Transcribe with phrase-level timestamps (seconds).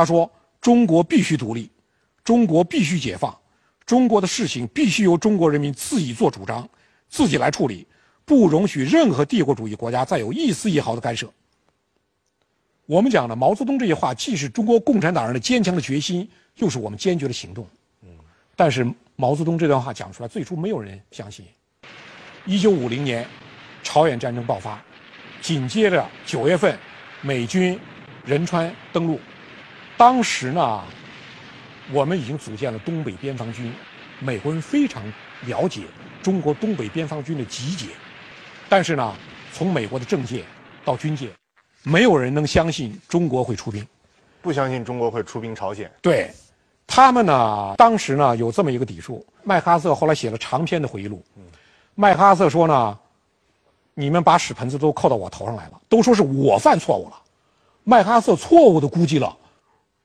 [0.00, 0.30] 他说
[0.62, 1.70] ：“中国必须独立，
[2.24, 3.38] 中国必须解放，
[3.84, 6.66] 中国的事情必须由中国人民自己做主张，
[7.10, 7.86] 自己来处理，
[8.24, 11.30] 不容许任何帝国主义国家再有一丝一毫的干涉。”
[12.86, 17.66] 我们讲的毛泽东这些话，既是中国共产党人的坚强的决心，又是我们坚决的行动。
[18.56, 21.44] 但是毛泽东这段话讲出来，最初没有人相信。
[22.46, 23.28] 一九五零年，
[23.82, 24.82] 朝鲜战争爆发，
[25.42, 26.78] 紧接着九月份，
[27.20, 27.78] 美军
[28.24, 29.20] 仁川登陆。
[30.00, 30.80] 当时呢，
[31.92, 33.70] 我们已经组建了东北边防军，
[34.18, 35.02] 美国人非常
[35.44, 35.82] 了解
[36.22, 37.88] 中国东北边防军的集结。
[38.66, 39.14] 但是呢，
[39.52, 40.42] 从美国的政界
[40.86, 41.28] 到军界，
[41.82, 43.86] 没有人能相信中国会出兵，
[44.40, 45.92] 不相信中国会出兵朝鲜。
[46.00, 46.30] 对，
[46.86, 49.22] 他们呢，当时呢有这么一个底数。
[49.42, 51.22] 麦克阿瑟后来写了长篇的回忆录。
[51.94, 52.98] 麦克阿瑟说呢，
[53.92, 57.20] 你们把屎盆子都扣到我头上来了，都说是我犯错误了。
[57.84, 59.36] 麦克阿瑟错误的估计了。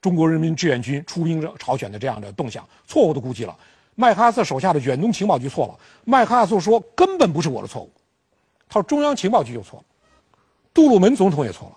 [0.06, 3.58] 中国人民志愿军出兵朝鲜的这样的动向，错误的估计了。
[3.96, 5.76] 麦克阿瑟手下的远东情报局错了。
[6.04, 7.90] 麦克阿瑟说根本不是我的错误，
[8.68, 9.84] 他说中央情报局就错了，
[10.72, 11.76] 杜鲁门总统也错了，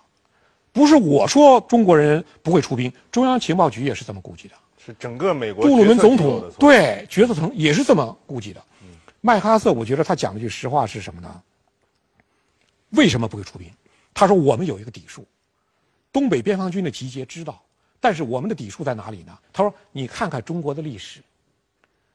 [0.70, 4.54] 不是我说中国人不会出兵，中央情报局也是这么估计的。
[4.78, 8.62] 是整个美国杜鲁门总统对决策层也是这么估计的。
[9.20, 11.42] 麦克阿瑟，我觉得他讲了句实话是什么呢？
[12.90, 13.68] 为什么不会出兵？
[14.14, 15.26] 他说我们有一个底数，
[16.12, 17.60] 东北边防军的集结知道。
[18.00, 19.38] 但是我们的底数在哪里呢？
[19.52, 21.22] 他说：“你看看中国的历史，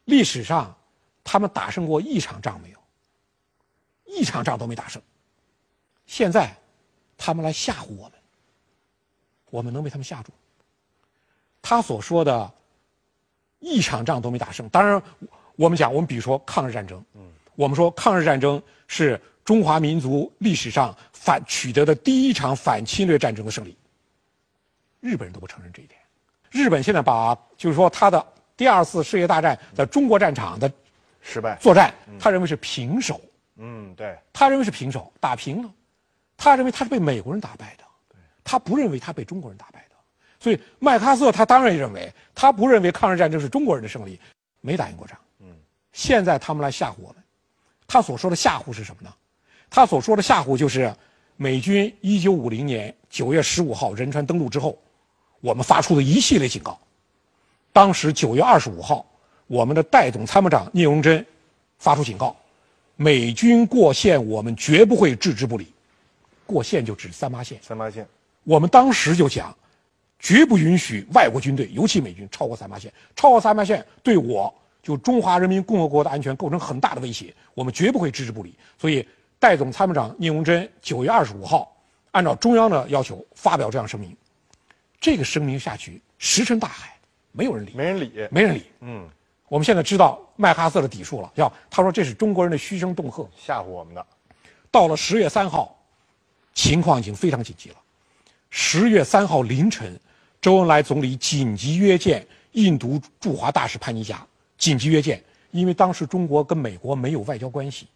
[0.06, 0.76] 历史上
[1.24, 2.80] 他们打胜过一场仗没有？
[4.06, 5.00] 一场仗都没打胜。
[6.08, 6.56] 现在
[7.16, 8.12] 他们来吓唬我们，
[9.52, 10.32] 我们能被他们吓住？
[11.62, 12.52] 他所说的
[13.60, 15.02] 一场仗都没打胜，当然
[15.56, 23.78] 我们讲，我们比如说抗日战争，嗯，我们说抗日战争是中华民族历史上反取得的第一场反侵略战争的胜利。”
[25.06, 26.00] 日本人都不承认这一点。
[26.50, 28.26] 日本现在把就是说他的
[28.58, 30.72] 第二次世界大战在中国战场的
[31.22, 33.22] 失败作战，他认为是平手。
[33.58, 35.70] 嗯，对，他认为是平手，打平了。
[36.36, 37.84] 他认为他是被美国人打败的，
[38.44, 39.96] 他不认为他被中国人打败的。
[40.40, 44.20] 所以麦克阿瑟他当然认为，他不认为抗日战争是中国人的胜利，
[44.62, 45.18] 没打赢过仗。
[45.40, 45.48] 嗯，
[45.94, 47.18] 现在他们来吓唬我们，
[47.86, 49.14] 他所说的吓唬是什么呢？
[49.70, 50.94] 他所说的吓唬就是
[51.36, 54.78] 美军一九五零年九月十五号仁川登陆之后。
[55.46, 56.76] 我们发出的一系列警告。
[57.72, 59.06] 当时九月二十五号，
[59.46, 61.24] 我们的代总参谋长聂荣臻
[61.78, 62.36] 发出警告：
[62.96, 65.72] 美军过线，我们绝不会置之不理。
[66.48, 67.60] 过线就指三八线。
[67.62, 68.08] 三八线。
[68.44, 69.56] 我们当时就讲，
[70.18, 72.92] 绝不允许外国军队，尤其美军超过三八线。
[73.16, 74.52] 超过三八线，对我
[74.82, 77.32] 就中华人民共和国的安全构成很大的威胁。
[77.54, 78.56] 我们绝不会置之不理。
[78.82, 79.08] 所以，
[79.38, 81.72] 代总参谋长聂荣臻九月二十五号，
[82.10, 84.18] 按照中央的要求发表这样声明。
[85.06, 86.98] 这个声明下去，石沉大海，
[87.32, 88.64] 没有人理，没人理，没人理。
[88.80, 89.08] 嗯，
[89.48, 94.04] 我们现在知道麦克阿瑟的底数了，要他说这是中国人的嘘声恫吓，吓唬我们的。
[94.72, 95.78] 到了十月三号，
[96.56, 97.76] 情况已经非常紧急了。
[98.50, 99.96] 十月三号凌晨，
[100.42, 104.26] 周恩来总理紧急约见印度驻华大使潘尼加，
[104.58, 107.88] 紧急约见，因为当时中国跟美国没有外交关系，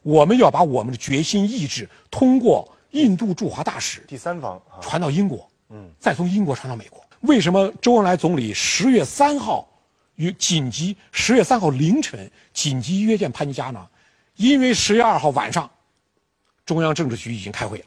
[0.00, 5.46] 我们要把我们的决心意志通过印度驻华大使第三方传到英国。
[5.74, 7.04] 嗯，再从英国传到美国。
[7.22, 9.68] 为什么周恩来总理十月三号
[10.14, 13.84] 与紧急十月三号凌晨紧急约见潘尼加呢？
[14.36, 15.68] 因为十月二号晚上，
[16.64, 17.84] 中央政治局已经开会了，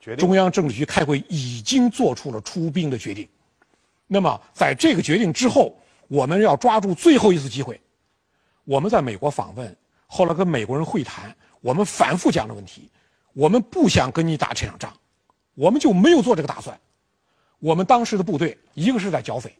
[0.00, 3.28] 决定中央政治局开会已经做出了出兵的决定。
[4.08, 5.78] 那么在这个决定之后，
[6.08, 7.80] 我们要抓住最后一次机会。
[8.64, 12.90] 我们在美国访问，后来跟美国人会谈，我们反复讲的问题，
[13.32, 14.92] 我们不想跟你打这场仗，
[15.54, 16.76] 我们就没有做这个打算。
[17.58, 19.56] 我们当时的部队，一个是在剿匪，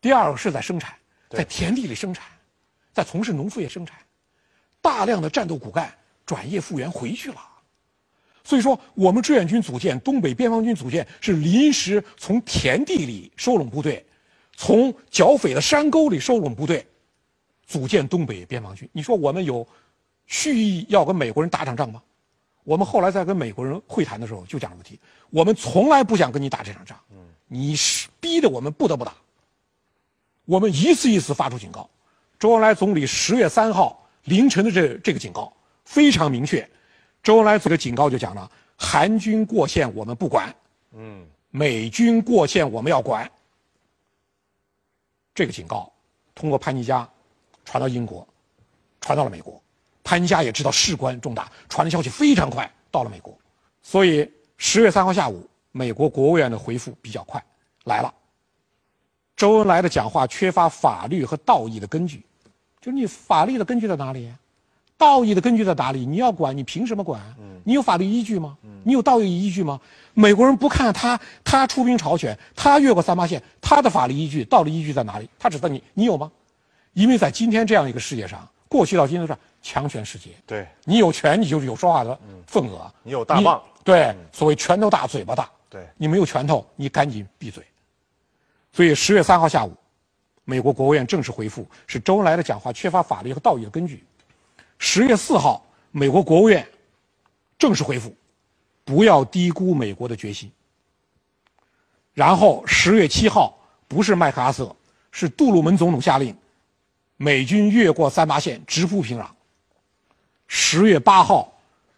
[0.00, 0.94] 第二个是在生产，
[1.30, 2.24] 在田地里生产，
[2.92, 3.98] 在从事农副业生产，
[4.80, 5.92] 大量的战斗骨干
[6.24, 7.36] 转业复员回去了。
[8.44, 14.04] 所以说，我们志愿军组建东北边防军组建是临时从田地里收拢部队，
[14.56, 16.84] 从剿匪的山沟里收拢部队，
[17.66, 18.88] 组建东北边防军。
[18.92, 19.66] 你说我们有
[20.26, 22.02] 蓄意要跟美国人打场仗吗？
[22.64, 24.98] 我们后来在跟美国人会谈的时候就讲问题，
[25.30, 26.96] 我们从来不想跟你打这场仗，
[27.48, 29.14] 你是逼得我们不得不打。
[30.44, 31.88] 我们一次一次发出警告，
[32.38, 35.52] 周恩来总理十月三号凌晨的这这个警告
[35.84, 36.68] 非常明确，
[37.22, 40.54] 周恩来这个警告就讲了：韩军过线我们不管，
[40.92, 43.30] 嗯，美军过线我们要管。
[45.34, 45.92] 这个警告
[46.34, 47.08] 通过潘尼加
[47.64, 48.26] 传到英国，
[49.00, 49.60] 传到了美国。
[50.04, 53.36] 潘家也知道事关重大，传的消息非常快，到了美国，
[53.82, 57.42] 所以十月三号下午，美国国务院的回复比较快，
[57.84, 58.12] 来了，
[59.36, 62.24] 周恩来的讲话缺乏法律和道义的根据，
[62.80, 64.30] 就是你法律的根据在哪里？
[64.98, 66.06] 道义的根据在哪里？
[66.06, 67.20] 你要管，你凭什么管？
[67.64, 68.56] 你有法律依据吗？
[68.84, 69.80] 你有道义依据吗？
[70.14, 75.28] 美国人不看他，他出兵朝鲜，他越过三八线，他的法律依据、道理依据在哪里？
[75.40, 76.30] 他指责你，你有吗？
[76.92, 80.30] 因为在今天这样一个世界上，过去到今天都是强权世界。
[80.44, 82.92] 对，你有权，你就是有说话的份额。
[83.02, 83.62] 你有大棒。
[83.84, 85.48] 对，所谓拳头大，嘴巴大。
[85.70, 87.64] 对，你没有拳头，你赶紧闭嘴。
[88.72, 89.74] 所以十月三号下午，
[90.44, 94.04] 美国国务院正式回复是周恩来的讲话缺乏法律和道义的根据。
[94.78, 96.66] 十月四号，美国国务院
[97.58, 98.14] 正式回复，
[98.84, 100.50] 不要低估美国的决心。
[102.12, 103.56] 然后十月七号，
[103.88, 104.74] 不是麦克阿瑟，
[105.10, 106.36] 是杜鲁门总统下令，
[107.16, 109.26] 美军越过三八线，直扑平壤。
[110.54, 111.50] 十月八号，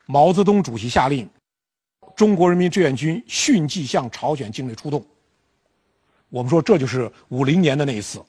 [0.06, 1.28] 毛泽东主席下令，
[2.14, 5.04] 中国人民志愿军迅即向朝鲜境内出动。
[6.28, 8.24] 我们说，这就是五零年的那一次，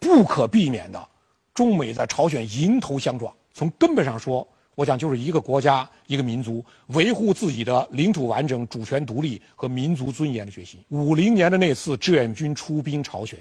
[0.00, 1.08] 不可避免的，
[1.54, 3.32] 中美在朝鲜迎头相撞。
[3.54, 10.84] 从根本上说，我想就是一个国家、一个民族维护自己的领土完整、主权独立和民族尊严的决心。
[10.88, 13.38] 五零年的那次志愿军出兵朝鲜，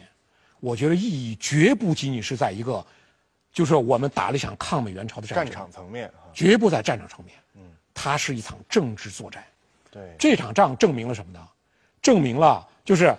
[0.59, 2.85] 我觉得意义绝不仅仅是在一个，
[3.51, 7.35] 就是我们打了一场抗美援朝的战争，战场层面，绝不在战场上面。
[7.55, 7.61] 嗯，
[7.95, 9.43] 它是一场政治作战。
[9.89, 11.47] 对，这场仗证明了什么呢？
[11.99, 13.17] 证明了就是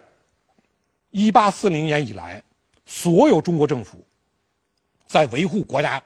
[1.11, 2.41] 一八四零年以来，
[2.87, 4.07] 所有中国政府
[5.09, 6.01] 在维护国家。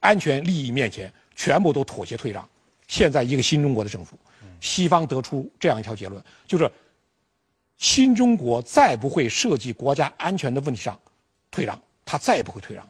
[0.00, 2.48] 安全利益面前，全部都妥协退让。
[2.86, 4.16] 现在一个新中国的政府，
[4.60, 6.70] 西方得出这样一条结论，就是
[7.78, 10.96] 新中国再不会涉及国家安全的问题上
[11.50, 12.86] 退让，他再也不会退让。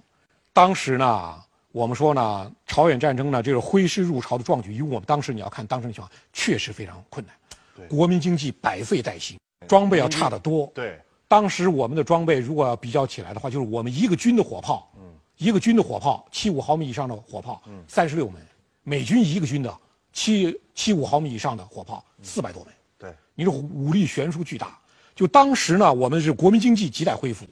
[0.52, 1.42] 当时呢，
[1.76, 7.86] 我们说呢，朝鲜战争呢，这个挥师入朝的壮举，因为我们当时你要看当时的情况，确实非常困难。
[7.86, 9.38] 国民经济百废待兴，
[9.68, 10.72] 装备要差得多。
[10.74, 14.90] 对，当时我们的装备如果要比较起来的话，就是我们一个军的火炮。
[14.96, 15.02] 嗯
[15.36, 18.40] 一个军的火炮，七五毫米以上的火炮，三十六门；
[18.82, 19.78] 美军一个军的
[20.10, 22.72] 七七五毫米以上的火炮，四百多门。
[22.96, 24.78] 对，你说武力悬殊巨大。
[25.14, 27.44] 就当时呢，我们是国民经济亟待恢复，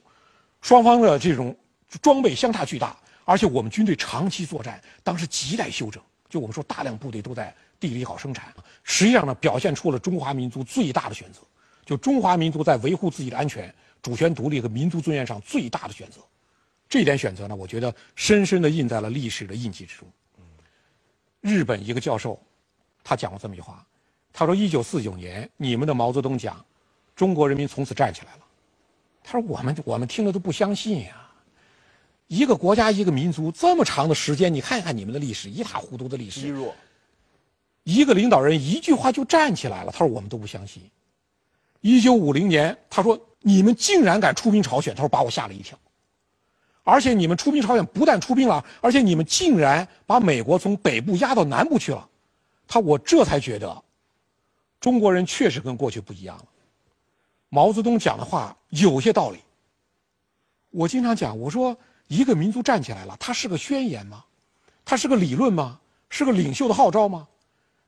[0.63, 1.55] 双方的这种
[2.01, 6.03] 装备相差巨大，而且我们军队长期作战，当时亟待休整。
[6.29, 11.41] 就我们说，大量部队都在地里搞生产，实际上呢，表现出了中华民族最大的选择。
[11.85, 13.73] 就中华民族在维护自己的安全、
[14.03, 16.21] 主权独立和民族尊严上最大的选择。
[16.89, 20.09] 这一点选择呢，我觉得深深地印在了历史的印记之中。
[21.41, 22.41] 日本一个教授，
[23.03, 23.87] 他讲过这么一句话，
[24.33, 26.65] 他说：“一九四九年，你们的毛泽东讲，
[27.15, 28.41] 中国人民从此站起来了。”
[29.23, 31.24] 他说：“我们我们听了都不相信呀，
[32.27, 36.75] 一个国家一个民族这么长的时间，你看一看你们的历史，一塌糊涂的历史，弱。
[37.83, 40.83] 一个领导人一句话就站起来了。”他说：“我们都不相信。”
[41.83, 45.79] 一九五零年，他说：“你们竟然敢出兵朝鲜！”他说：“把我吓了一跳。”
[46.83, 52.09] 而且你们出兵朝鲜，不但出兵了，而且你们竟然把美国从北部压到南部去了。
[52.67, 53.83] 他我这才觉得，
[54.81, 56.45] 中国人确实跟过去不一样了。
[57.51, 59.39] 毛泽东讲的话有些道理。
[60.71, 61.77] 我经常讲，我说
[62.15, 64.25] 一个民族站起来了，它是个宣言吗？
[64.85, 65.81] 它是个理论吗？
[66.09, 67.27] 是个领袖的号召吗？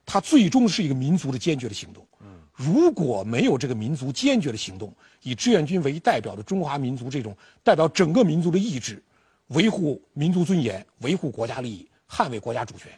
[0.04, 2.04] 它最终是一个民族的坚决的行动。
[2.52, 4.92] 如果没有这个民族坚决的行动，
[5.22, 9.00] 以志愿军为代表的中华民族这种代表整个民族的意志，
[9.48, 12.90] 维护民族尊严、维护国家利益、捍卫国家主权，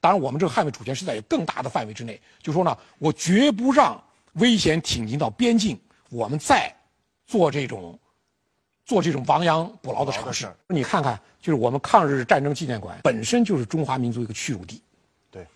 [0.00, 2.20] 当然我们这个捍卫主权是在更大的范围之内。
[2.42, 4.02] 就说呢，我绝不让
[4.34, 6.74] 危险挺进到边境，我们再
[7.26, 7.96] 做这种
[8.84, 10.52] 做这种亡羊补牢的尝试。
[10.68, 14.82] 你看看，就是我们抗日战争纪念馆本身就是中华民族一个屈辱地。
[15.30, 15.46] 对，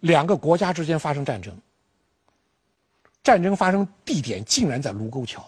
[0.00, 1.54] 两个国家之间发生战争。
[3.22, 5.44] 战争发生地点竟然在卢沟桥，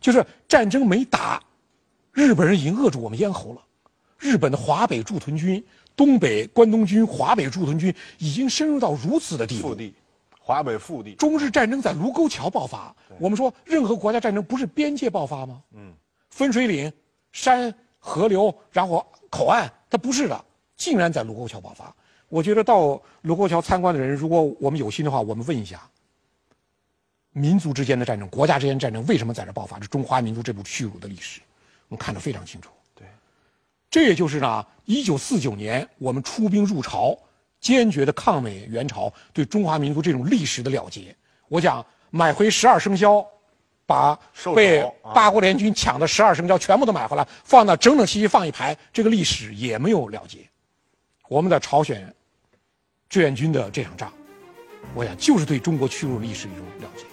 [0.00, 1.40] 就是战争没打，
[2.10, 3.62] 日本人已经扼住我们咽喉了。
[4.18, 5.64] 日本的华北驻屯军、
[5.94, 9.68] 东北关东军、华北驻屯军已经深入到如此的地步。
[9.68, 9.94] 腹地，
[10.40, 11.14] 华北腹地。
[11.14, 12.92] 中日战争在卢沟桥爆发。
[13.20, 15.62] 我们说，任何国家战争不是边界爆发吗？
[15.74, 15.92] 嗯，
[16.32, 16.90] 分水岭、
[17.30, 20.44] 山、河流，然后口岸，它不是的，
[20.76, 21.94] 竟然在卢沟桥爆发。
[22.28, 25.86] 我觉得到卢沟桥参观的人，如果我们有心的话，我们问一下。
[27.34, 29.78] 民族之间的战争，国家之间战争，为什么在这爆发？
[29.78, 31.40] 这中华民族这部屈辱的历史，
[31.88, 32.70] 我们看得非常清楚。
[32.94, 33.06] 对，
[33.90, 37.16] 这也就是呢，一九四九年我们出兵入朝，
[37.60, 41.14] 坚决的抗美援朝，对中华民族这种历史的了结。
[41.48, 43.26] 我讲买回十二生肖，
[43.92, 44.18] 把
[44.54, 44.82] 被
[45.12, 50.38] 八国联军抢的十二生肖全部都买回来，放到整整齐齐放一排，这个历史也没有了结。
[51.28, 52.14] 我们的朝鲜
[53.10, 54.10] 志愿军的这场仗。
[54.94, 57.04] 我想，就是对中国屈辱历史一种了解。